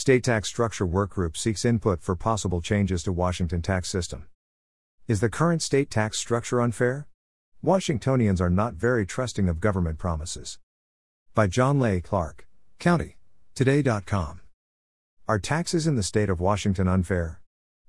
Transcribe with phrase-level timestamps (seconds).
[0.00, 4.24] State Tax Structure Workgroup seeks input for possible changes to Washington tax system.
[5.06, 7.06] Is the current state tax structure unfair?
[7.60, 10.58] Washingtonians are not very trusting of government promises.
[11.34, 13.18] By John Ley Clark, County.
[13.54, 14.40] Today.com.
[15.28, 17.42] Are taxes in the state of Washington unfair?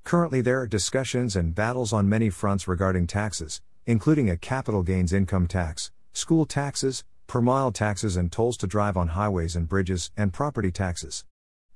[0.04, 5.14] Currently, there are discussions and battles on many fronts regarding taxes, including a capital gains
[5.14, 10.12] income tax, school taxes, per mile taxes, and tolls to drive on highways and bridges,
[10.18, 11.24] and property taxes.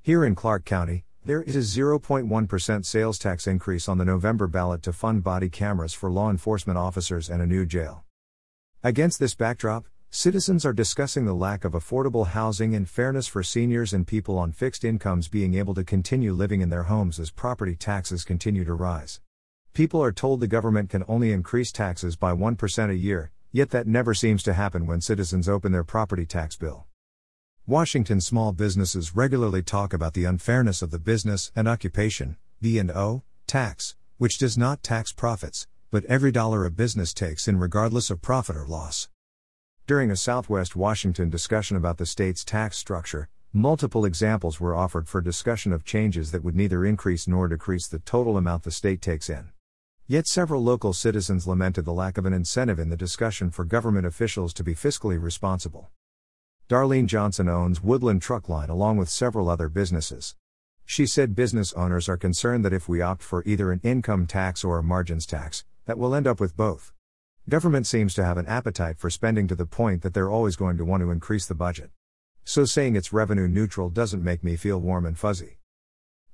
[0.05, 4.83] Here in Clark County, there is a 0.1% sales tax increase on the November ballot
[4.83, 8.05] to fund body cameras for law enforcement officers and a new jail.
[8.83, 13.93] Against this backdrop, citizens are discussing the lack of affordable housing and fairness for seniors
[13.93, 17.75] and people on fixed incomes being able to continue living in their homes as property
[17.75, 19.21] taxes continue to rise.
[19.73, 23.87] People are told the government can only increase taxes by 1% a year, yet that
[23.87, 26.85] never seems to happen when citizens open their property tax bill.
[27.67, 33.95] Washington small businesses regularly talk about the unfairness of the business and occupation B&O tax,
[34.19, 38.55] which does not tax profits, but every dollar a business takes in regardless of profit
[38.55, 39.09] or loss.
[39.87, 45.19] During a Southwest Washington discussion about the state's tax structure, multiple examples were offered for
[45.19, 49.27] discussion of changes that would neither increase nor decrease the total amount the state takes
[49.27, 49.49] in.
[50.05, 54.05] Yet several local citizens lamented the lack of an incentive in the discussion for government
[54.05, 55.89] officials to be fiscally responsible.
[56.67, 60.35] Darlene Johnson owns Woodland Truck Line along with several other businesses.
[60.83, 64.63] She said business owners are concerned that if we opt for either an income tax
[64.63, 66.91] or a margins tax, that we'll end up with both.
[67.47, 70.75] Government seems to have an appetite for spending to the point that they're always going
[70.77, 71.91] to want to increase the budget.
[72.43, 75.59] So saying it's revenue neutral doesn't make me feel warm and fuzzy.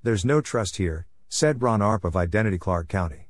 [0.02, 3.28] There's no trust here, said Ron Arp of Identity Clark County.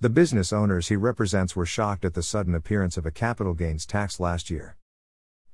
[0.00, 3.86] The business owners he represents were shocked at the sudden appearance of a capital gains
[3.86, 4.76] tax last year.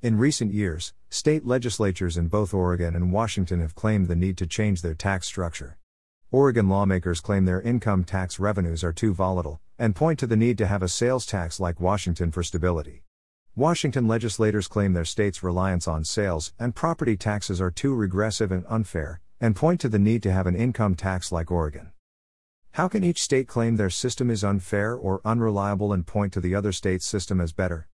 [0.07, 4.47] In recent years, state legislatures in both Oregon and Washington have claimed the need to
[4.47, 5.79] change their tax structure.
[6.31, 10.59] Oregon lawmakers claim their income tax revenues are too volatile, and point to the need
[10.59, 13.03] to have a sales tax like Washington for stability.
[13.57, 18.65] Washington legislators claim their state's reliance on sales and property taxes are too regressive and
[18.69, 21.91] unfair, and point to the need to have an income tax like Oregon.
[22.75, 26.55] How can each state claim their system is unfair or unreliable and point to the
[26.55, 27.89] other state's system as better?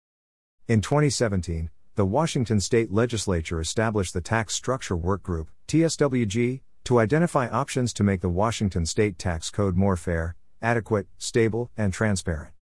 [0.68, 1.70] In 2017,
[2.00, 8.06] the Washington State Legislature established the Tax Structure Work Group, TSWG, to identify options to
[8.06, 12.54] make the Washington State Tax Code more fair, adequate, stable, and transparent.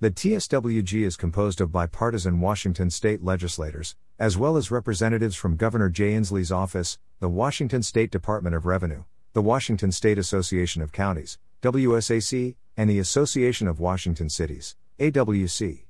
[0.00, 5.88] The TSWG is composed of bipartisan Washington state legislators, as well as representatives from Governor
[5.88, 11.38] Jay Inslee's office, the Washington State Department of Revenue, the Washington State Association of Counties,
[11.62, 15.84] WSAC, and the Association of Washington Cities, AWC.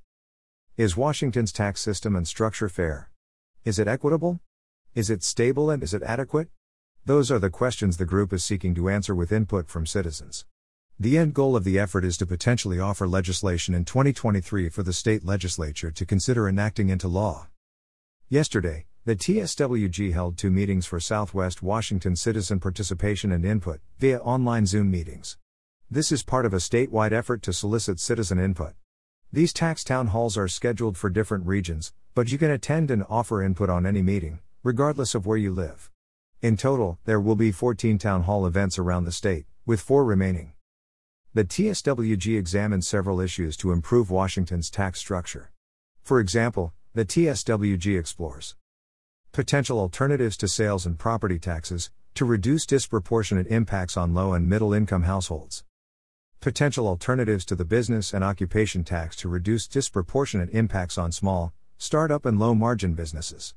[0.79, 3.11] Is Washington's tax system and structure fair?
[3.63, 4.41] Is it equitable?
[4.95, 6.49] Is it stable and is it adequate?
[7.05, 10.47] Those are the questions the group is seeking to answer with input from citizens.
[10.99, 14.95] The end goal of the effort is to potentially offer legislation in 2023 for the
[14.95, 17.49] state legislature to consider enacting into law.
[18.31, 24.65] Yesterday, the TSWG held two meetings for Southwest Washington citizen participation and input via online
[24.65, 25.37] Zoom meetings.
[25.91, 28.73] This is part of a statewide effort to solicit citizen input.
[29.35, 33.43] These tax town halls are scheduled for different regions, but you can attend and offer
[33.43, 35.91] input on any meeting, regardless of where you live.
[36.43, 40.53] In total, there will be 14 town hall events around the state, with four remaining.
[41.33, 45.51] The TSWG examines several issues to improve Washington's tax structure.
[46.03, 48.55] For example, the TSWG explores
[49.33, 54.75] potential alternatives to sales and property taxes to reduce disproportionate impacts on low and middle
[54.75, 55.65] income households
[56.43, 62.27] potential alternatives to the business and occupation tax to reduce disproportionate impacts on small, startup,
[62.27, 63.55] and low margin businesses.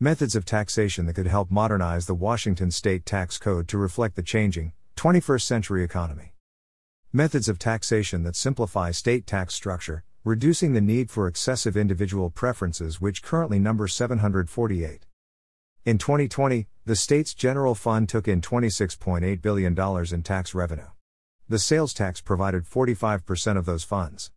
[0.00, 4.22] Methods of taxation that could help modernize the Washington state tax code to reflect the
[4.22, 6.32] changing, 21st century economy.
[7.12, 13.02] Methods of taxation that simplify state tax structure, reducing the need for excessive individual preferences,
[13.02, 15.06] which currently number 748.
[15.84, 19.78] In 2020, the state's general fund took in $26.8 billion
[20.14, 20.88] in tax revenue.
[21.50, 24.30] The sales tax provided 45% of those funds.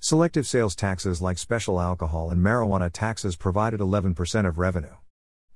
[0.00, 4.94] Selective sales taxes like special alcohol and marijuana taxes provided 11% of revenue.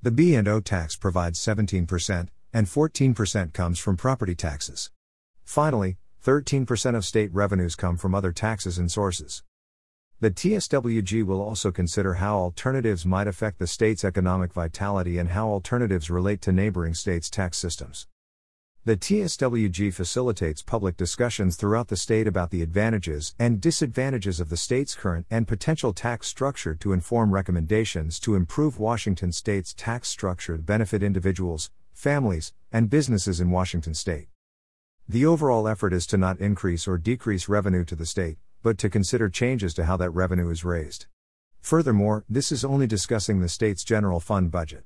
[0.03, 4.91] The B&O tax provides 17%, and 14% comes from property taxes.
[5.45, 9.43] Finally, 13% of state revenues come from other taxes and sources.
[10.21, 15.49] The TSWG will also consider how alternatives might affect the state's economic vitality and how
[15.49, 18.07] alternatives relate to neighboring states' tax systems.
[18.89, 24.57] The TSWG facilitates public discussions throughout the state about the advantages and disadvantages of the
[24.57, 30.57] state's current and potential tax structure to inform recommendations to improve Washington state's tax structure
[30.57, 34.29] to benefit individuals, families, and businesses in Washington state.
[35.07, 38.89] The overall effort is to not increase or decrease revenue to the state, but to
[38.89, 41.05] consider changes to how that revenue is raised.
[41.61, 44.85] Furthermore, this is only discussing the state's general fund budget.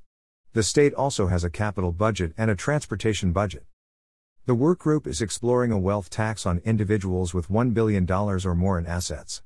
[0.54, 3.64] The state also has a capital budget and a transportation budget.
[4.44, 8.76] The work group is exploring a wealth tax on individuals with $1 billion or more
[8.76, 9.40] in assets.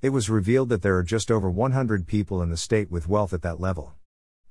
[0.00, 3.32] It was revealed that there are just over 100 people in the state with wealth
[3.32, 3.94] at that level.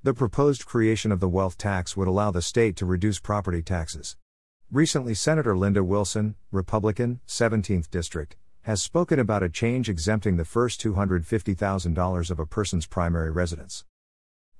[0.02, 4.18] The proposed creation of the wealth tax would allow the state to reduce property taxes.
[4.70, 10.78] Recently, Senator Linda Wilson, Republican, 17th District, has spoken about a change exempting the first
[10.82, 13.86] $250,000 of a person's primary residence.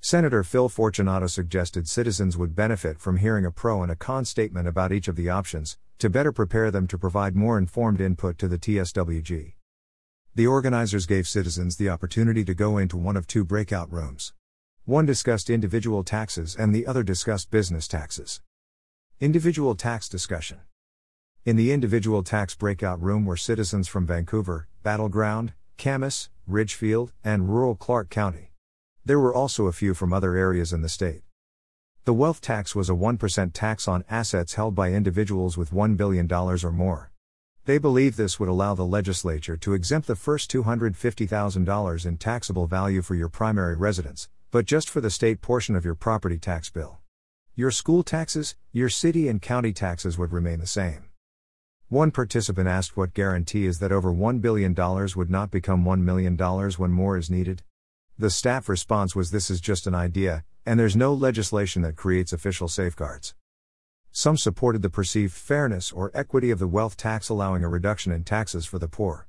[0.08, 4.68] Senator Phil Fortunato suggested citizens would benefit from hearing a pro and a con statement
[4.68, 8.46] about each of the options, to better prepare them to provide more informed input to
[8.46, 9.54] the TSWG.
[10.32, 14.32] The organizers gave citizens the opportunity to go into one of two breakout rooms.
[14.84, 18.40] One discussed individual taxes and the other discussed business taxes.
[19.18, 20.60] Individual tax discussion.
[21.44, 27.74] In the individual tax breakout room were citizens from Vancouver, Battleground, Camas, Ridgefield, and rural
[27.74, 28.52] Clark County.
[29.06, 31.22] There were also a few from other areas in the state.
[32.06, 36.30] The wealth tax was a 1% tax on assets held by individuals with $1 billion
[36.32, 37.12] or more.
[37.66, 43.00] They believe this would allow the legislature to exempt the first $250,000 in taxable value
[43.00, 46.98] for your primary residence, but just for the state portion of your property tax bill.
[47.54, 51.04] Your school taxes, your city and county taxes would remain the same.
[51.88, 56.36] One participant asked what guarantee is that over $1 billion would not become $1 million
[56.36, 57.62] when more is needed?
[58.18, 62.32] The staff response was this is just an idea, and there's no legislation that creates
[62.32, 63.34] official safeguards.
[64.10, 68.24] Some supported the perceived fairness or equity of the wealth tax allowing a reduction in
[68.24, 69.28] taxes for the poor.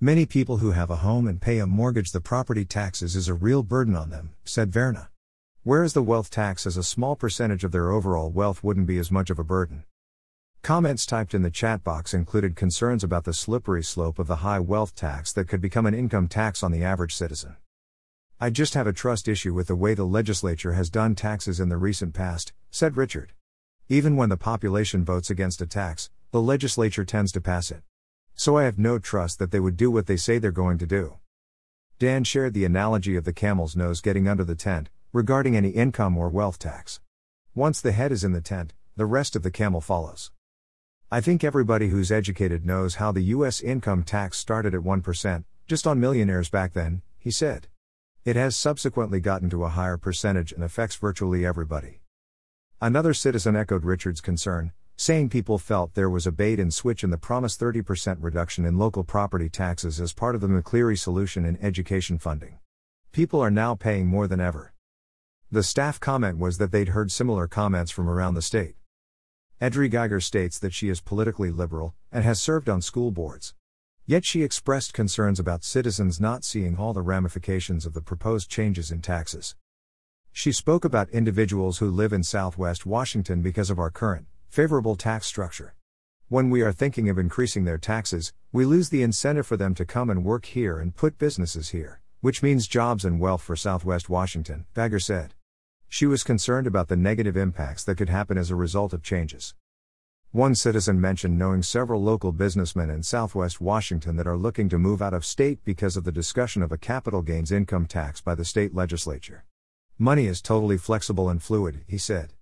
[0.00, 3.32] Many people who have a home and pay a mortgage the property taxes is a
[3.32, 5.08] real burden on them, said Verna.
[5.62, 9.10] Whereas the wealth tax as a small percentage of their overall wealth wouldn't be as
[9.10, 9.84] much of a burden.
[10.60, 14.60] Comments typed in the chat box included concerns about the slippery slope of the high
[14.60, 17.56] wealth tax that could become an income tax on the average citizen.
[18.38, 21.70] I just have a trust issue with the way the legislature has done taxes in
[21.70, 23.32] the recent past, said Richard.
[23.88, 27.80] Even when the population votes against a tax, the legislature tends to pass it.
[28.34, 30.86] So I have no trust that they would do what they say they're going to
[30.86, 31.14] do.
[31.98, 36.18] Dan shared the analogy of the camel's nose getting under the tent, regarding any income
[36.18, 37.00] or wealth tax.
[37.54, 40.30] Once the head is in the tent, the rest of the camel follows.
[41.10, 43.62] I think everybody who's educated knows how the U.S.
[43.62, 47.68] income tax started at 1%, just on millionaires back then, he said.
[48.26, 52.00] It has subsequently gotten to a higher percentage and affects virtually everybody.
[52.80, 57.10] Another citizen echoed Richard's concern, saying people felt there was a bait and switch in
[57.10, 61.56] the promised 30% reduction in local property taxes as part of the McCleary solution in
[61.62, 62.58] education funding.
[63.12, 64.74] People are now paying more than ever.
[65.52, 68.74] The staff comment was that they'd heard similar comments from around the state.
[69.60, 73.54] Edri Geiger states that she is politically liberal and has served on school boards.
[74.08, 78.92] Yet she expressed concerns about citizens not seeing all the ramifications of the proposed changes
[78.92, 79.56] in taxes.
[80.30, 85.26] She spoke about individuals who live in southwest Washington because of our current, favorable tax
[85.26, 85.74] structure.
[86.28, 89.84] When we are thinking of increasing their taxes, we lose the incentive for them to
[89.84, 94.08] come and work here and put businesses here, which means jobs and wealth for southwest
[94.08, 95.34] Washington, Bagger said.
[95.88, 99.56] She was concerned about the negative impacts that could happen as a result of changes.
[100.36, 105.00] One citizen mentioned knowing several local businessmen in southwest Washington that are looking to move
[105.00, 108.44] out of state because of the discussion of a capital gains income tax by the
[108.44, 109.46] state legislature.
[109.98, 112.34] Money is totally flexible and fluid, he said.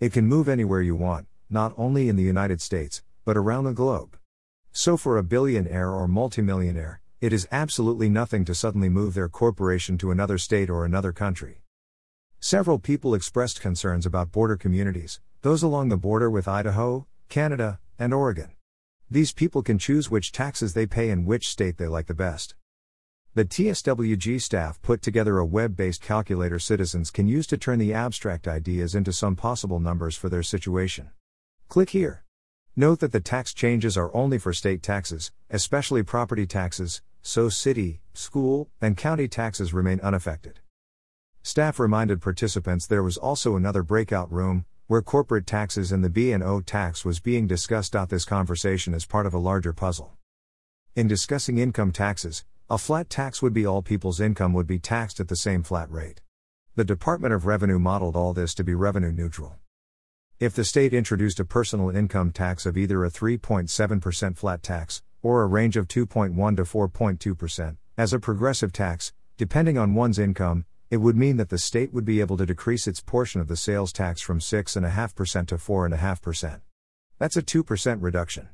[0.00, 3.72] It can move anywhere you want, not only in the United States, but around the
[3.72, 4.18] globe.
[4.72, 9.98] So, for a billionaire or multimillionaire, it is absolutely nothing to suddenly move their corporation
[9.98, 11.62] to another state or another country.
[12.40, 18.12] Several people expressed concerns about border communities, those along the border with Idaho, Canada, and
[18.12, 18.52] Oregon.
[19.10, 22.54] These people can choose which taxes they pay in which state they like the best.
[23.34, 27.92] The TSWG staff put together a web based calculator citizens can use to turn the
[27.92, 31.10] abstract ideas into some possible numbers for their situation.
[31.68, 32.24] Click here.
[32.74, 38.00] Note that the tax changes are only for state taxes, especially property taxes, so city,
[38.14, 40.60] school, and county taxes remain unaffected.
[41.42, 46.60] Staff reminded participants there was also another breakout room, where corporate taxes and the B&O
[46.60, 47.96] tax was being discussed.
[48.08, 50.12] This conversation is part of a larger puzzle.
[50.94, 55.18] In discussing income taxes, a flat tax would be all people's income would be taxed
[55.18, 56.20] at the same flat rate.
[56.76, 59.56] The Department of Revenue modeled all this to be revenue neutral.
[60.38, 65.42] If the state introduced a personal income tax of either a 3.7% flat tax, or
[65.42, 70.98] a range of 2.1 to 4.2%, as a progressive tax, depending on one's income, it
[70.98, 73.92] would mean that the state would be able to decrease its portion of the sales
[73.92, 76.60] tax from 6.5% to 4.5%.
[77.18, 78.48] That's a 2% reduction.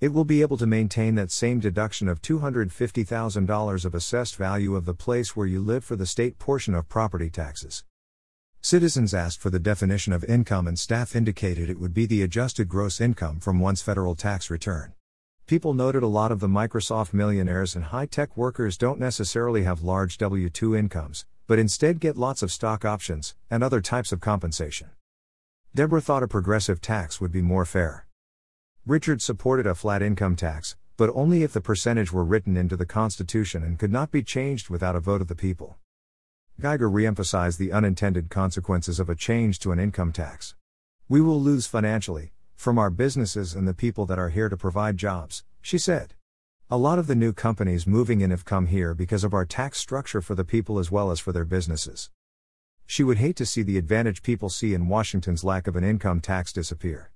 [0.00, 4.84] It will be able to maintain that same deduction of $250,000 of assessed value of
[4.84, 7.84] the place where you live for the state portion of property taxes.
[8.60, 12.68] Citizens asked for the definition of income, and staff indicated it would be the adjusted
[12.68, 14.94] gross income from one's federal tax return.
[15.46, 19.82] People noted a lot of the Microsoft millionaires and high tech workers don't necessarily have
[19.82, 24.20] large W 2 incomes, but instead get lots of stock options and other types of
[24.20, 24.90] compensation.
[25.74, 28.06] Deborah thought a progressive tax would be more fair.
[28.86, 32.84] Richard supported a flat income tax, but only if the percentage were written into the
[32.84, 35.78] Constitution and could not be changed without a vote of the people.
[36.60, 40.54] Geiger reemphasized the unintended consequences of a change to an income tax.
[41.08, 44.98] We will lose financially, from our businesses and the people that are here to provide
[44.98, 46.12] jobs, she said.
[46.70, 49.78] A lot of the new companies moving in have come here because of our tax
[49.78, 52.10] structure for the people as well as for their businesses.
[52.84, 56.20] She would hate to see the advantage people see in Washington's lack of an income
[56.20, 57.10] tax disappear.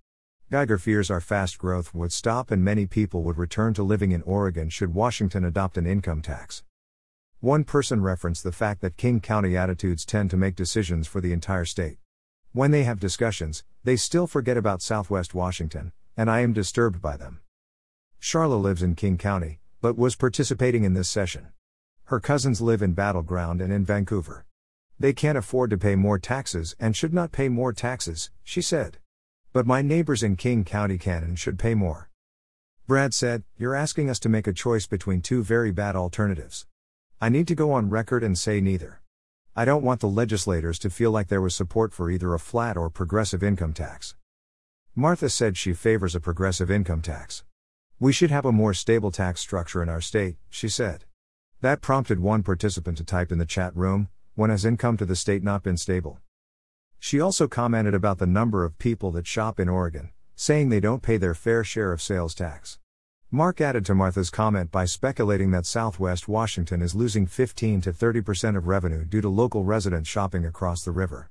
[0.51, 4.23] Geiger fears our fast growth would stop and many people would return to living in
[4.23, 6.63] Oregon should Washington adopt an income tax.
[7.41, 11.35] One person referenced the fact that King County attitudes tend to make decisions for the
[11.35, 11.99] entire state.
[12.53, 17.19] When they have discussions, they still forget about Southwest Washington, and I am disturbed by
[17.19, 17.41] them.
[18.23, 21.49] Charla lives in King County, but was participating in this session.
[22.05, 24.47] Her cousins live in Battleground and in Vancouver.
[24.97, 28.99] They can't afford to pay more taxes and should not pay more taxes, she said.
[29.53, 32.11] But my neighbors in King County can and should pay more.
[32.87, 36.67] Brad said, You're asking us to make a choice between two very bad alternatives.
[37.21, 39.03] I need to go on record and say neither.
[39.57, 42.77] I don't want the legislators to feel like there was support for either a flat
[42.77, 44.15] or progressive income tax.
[44.95, 47.43] Martha said she favors a progressive income tax.
[48.03, 51.05] We should have a more stable tax structure in our state, she said.
[51.61, 55.15] That prompted one participant to type in the chat room, when has income to the
[55.15, 56.19] state not been stable?
[56.99, 61.01] She also commented about the number of people that shop in Oregon, saying they don't
[61.01, 62.81] pay their fair share of sales tax.
[63.31, 68.57] Mark added to Martha's comment by speculating that Southwest Washington is losing 15 to 30%
[68.57, 71.31] of revenue due to local residents shopping across the river.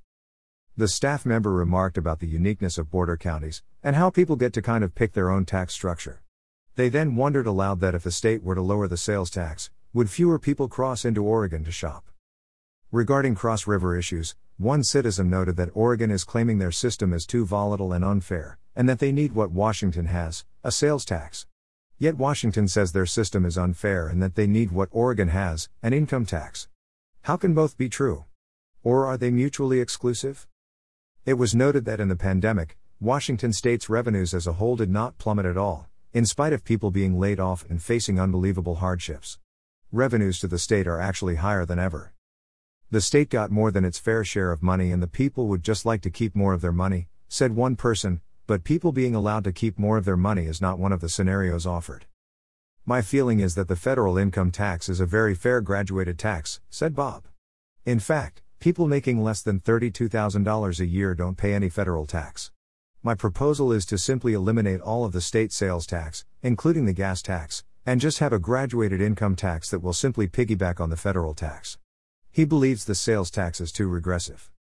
[0.78, 4.62] The staff member remarked about the uniqueness of border counties, and how people get to
[4.62, 6.22] kind of pick their own tax structure.
[6.76, 10.10] They then wondered aloud that if the state were to lower the sales tax, would
[10.10, 12.10] fewer people cross into Oregon to shop?
[12.92, 17.46] Regarding cross river issues, one citizen noted that Oregon is claiming their system is too
[17.46, 21.46] volatile and unfair, and that they need what Washington has a sales tax.
[21.98, 25.94] Yet Washington says their system is unfair and that they need what Oregon has an
[25.94, 26.70] income tax.
[27.24, 28.26] How can both be true?
[28.82, 30.48] Or are they mutually exclusive?
[31.26, 35.18] It was noted that in the pandemic, Washington state's revenues as a whole did not
[35.18, 39.40] plummet at all, in spite of people being laid off and facing unbelievable hardships.
[39.94, 42.14] Revenues to the state are actually higher than ever.
[42.90, 45.86] The state got more than its fair share of money and the people would just
[45.86, 49.54] like to keep more of their money, said one person, but people being allowed to
[49.54, 52.06] keep more of their money is not one of the scenarios offered.
[52.86, 56.94] My feeling is that the federal income tax is a very fair graduated tax, said
[56.94, 57.24] Bob.
[57.86, 62.52] In fact, people making less than $32,000 a year don't pay any federal tax.
[63.04, 67.24] My proposal is to simply eliminate all of the state sales tax, including the gas
[67.24, 71.34] tax, and just have a graduated income tax that will simply piggyback on the federal
[71.34, 71.80] tax.
[72.30, 74.52] He believes the sales tax is too regressive.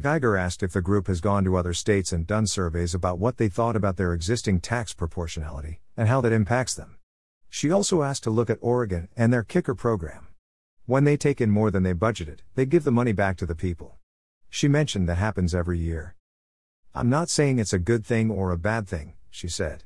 [0.00, 3.36] Geiger asked if the group has gone to other states and done surveys about what
[3.36, 6.96] they thought about their existing tax proportionality, and how that impacts them.
[7.50, 10.28] She also asked to look at Oregon and their kicker program.
[10.86, 13.54] When they take in more than they budgeted, they give the money back to the
[13.54, 13.98] people.
[14.48, 16.14] She mentioned that happens every year.
[16.94, 19.84] I'm not saying it's a good thing or a bad thing, she said.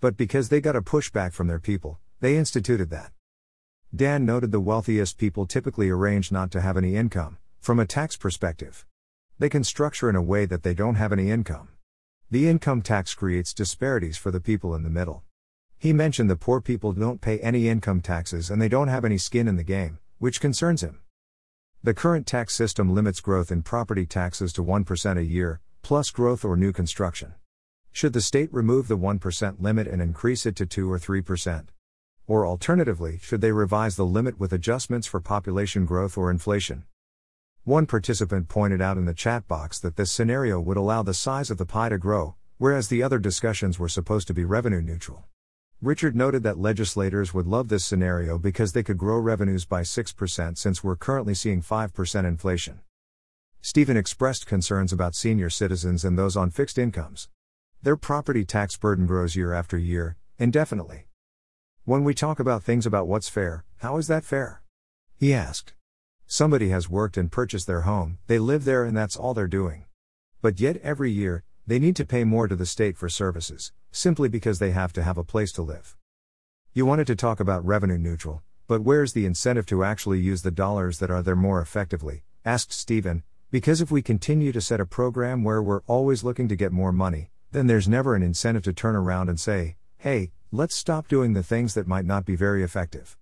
[0.00, 3.12] But because they got a pushback from their people, they instituted that.
[3.94, 8.16] Dan noted the wealthiest people typically arrange not to have any income, from a tax
[8.16, 8.86] perspective.
[9.38, 11.68] They can structure in a way that they don't have any income.
[12.30, 15.22] The income tax creates disparities for the people in the middle.
[15.78, 19.16] He mentioned the poor people don't pay any income taxes and they don't have any
[19.16, 21.00] skin in the game, which concerns him.
[21.82, 26.44] The current tax system limits growth in property taxes to 1% a year, plus growth
[26.44, 27.32] or new construction.
[27.92, 31.68] Should the state remove the 1% limit and increase it to 2 or 3%?
[32.26, 36.84] Or alternatively, should they revise the limit with adjustments for population growth or inflation?
[37.64, 41.50] One participant pointed out in the chat box that this scenario would allow the size
[41.50, 45.24] of the pie to grow, whereas the other discussions were supposed to be revenue neutral.
[45.80, 50.58] Richard noted that legislators would love this scenario because they could grow revenues by 6%
[50.58, 52.80] since we're currently seeing 5% inflation.
[53.60, 57.28] Stephen expressed concerns about senior citizens and those on fixed incomes.
[57.82, 61.06] Their property tax burden grows year after year, indefinitely.
[61.84, 64.62] When we talk about things about what's fair, how is that fair?
[65.16, 65.74] He asked.
[66.26, 69.84] Somebody has worked and purchased their home, they live there, and that's all they're doing.
[70.40, 74.28] But yet, every year, they need to pay more to the state for services, simply
[74.28, 75.96] because they have to have a place to live.
[76.72, 80.50] You wanted to talk about revenue neutral, but where's the incentive to actually use the
[80.50, 82.24] dollars that are there more effectively?
[82.44, 86.56] asked Stephen, because if we continue to set a program where we're always looking to
[86.56, 90.74] get more money, then there's never an incentive to turn around and say, hey, let's
[90.74, 93.16] stop doing the things that might not be very effective.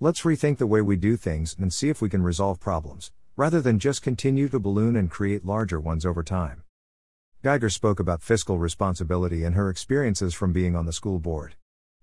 [0.00, 3.60] Let's rethink the way we do things and see if we can resolve problems, rather
[3.60, 6.64] than just continue to balloon and create larger ones over time.
[7.44, 11.54] Geiger spoke about fiscal responsibility and her experiences from being on the school board.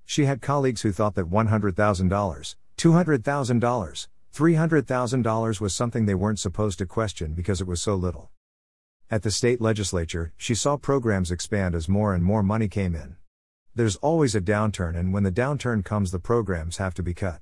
[0.06, 6.86] She had colleagues who thought that $100,000, $200,000, $300,000 was something they weren't supposed to
[6.86, 8.32] question because it was so little.
[9.10, 13.16] At the state legislature, she saw programs expand as more and more money came in.
[13.76, 17.40] There's always a downturn, and when the downturn comes, the programs have to be cut.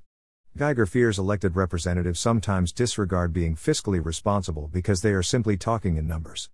[0.56, 6.08] Geiger fears elected representatives sometimes disregard being fiscally responsible because they are simply talking in
[6.08, 6.52] numbers.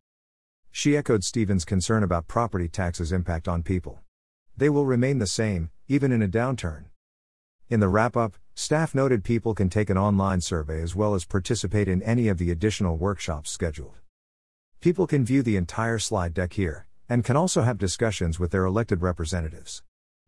[0.71, 3.99] She echoed Stephen's concern about property taxes' impact on people.
[4.55, 6.85] They will remain the same, even in a downturn.
[7.69, 11.23] In the wrap up, staff noted people can take an online survey as well as
[11.23, 13.99] participate in any of the additional workshops scheduled.
[14.79, 18.65] People can view the entire slide deck here, and can also have discussions with their
[18.65, 19.83] elected representatives.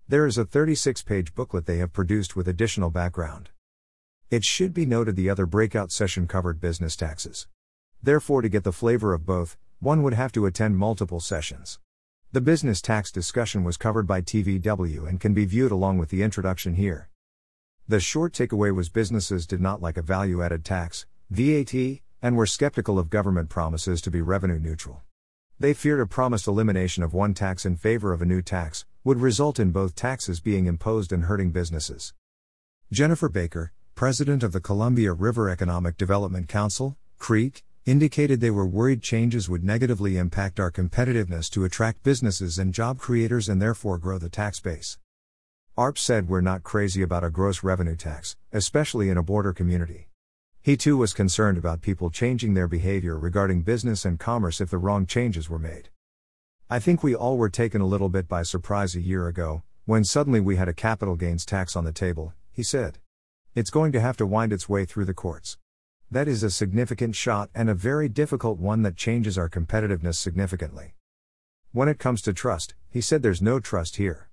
[0.07, 3.49] There is a 36 page booklet they have produced with additional background.
[4.29, 7.47] It should be noted the other breakout session covered business taxes.
[8.03, 11.79] Therefore, to get the flavor of both, one would have to attend multiple sessions.
[12.33, 16.21] The business tax discussion was covered by TVW and can be viewed along with the
[16.21, 17.09] introduction here.
[17.87, 21.73] The short takeaway was businesses did not like a value added tax, VAT,
[22.21, 25.01] and were skeptical of government promises to be revenue neutral.
[25.59, 29.19] They feared a promised elimination of one tax in favor of a new tax would
[29.19, 32.13] result in both taxes being imposed and hurting businesses.
[32.91, 39.01] Jennifer Baker, president of the Columbia River Economic Development Council, CREDC, indicated they were worried
[39.01, 44.19] changes would negatively impact our competitiveness to attract businesses and job creators and therefore grow
[44.19, 44.99] the tax base.
[45.81, 50.09] ARP said we're not crazy about a gross revenue tax, especially in a border community.
[50.61, 54.77] He too was concerned about people changing their behavior regarding business and commerce if the
[54.77, 55.89] wrong changes were made.
[56.69, 60.03] I think we all were taken a little bit by surprise a year ago, when
[60.03, 62.99] suddenly we had a capital gains tax on the table, he said.
[63.55, 65.57] It's going to have to wind its way through the courts.
[66.11, 70.93] That is a significant shot and a very difficult one that changes our competitiveness significantly.
[71.71, 74.27] When it comes to trust, he said there's no trust here.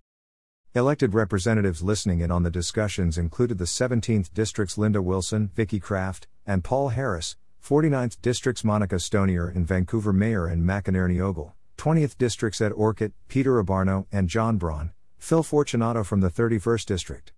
[0.75, 6.29] Elected representatives listening in on the discussions included the 17th District's Linda Wilson, Vicky Kraft,
[6.47, 12.61] and Paul Harris, 49th District's Monica Stonier and Vancouver Mayor Anne McEnerny Ogle, 20th District's
[12.61, 17.27] Ed Orcutt, Peter Abbarno, and John Braun, Phil Fortunato from the 31st District,